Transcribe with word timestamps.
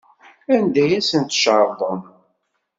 Anda 0.55 0.79
ay 0.83 0.93
asent-tcerḍem? 0.99 1.99